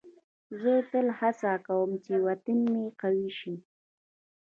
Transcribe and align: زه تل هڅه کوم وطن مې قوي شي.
زه 0.61 0.73
تل 0.91 1.07
هڅه 1.19 1.51
کوم 1.67 1.89
وطن 2.27 2.59
مې 2.71 2.85
قوي 3.01 3.29
شي. 3.39 3.55